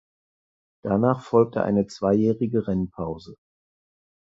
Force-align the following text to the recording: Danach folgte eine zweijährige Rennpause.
Danach 0.83 1.21
folgte 1.21 1.61
eine 1.61 1.85
zweijährige 1.85 2.65
Rennpause. 2.67 3.37